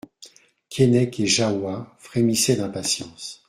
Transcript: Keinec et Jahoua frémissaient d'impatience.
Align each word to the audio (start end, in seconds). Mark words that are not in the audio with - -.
Keinec 0.71 1.19
et 1.19 1.27
Jahoua 1.27 1.95
frémissaient 1.99 2.55
d'impatience. 2.55 3.39